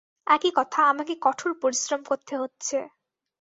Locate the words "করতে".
2.03-2.33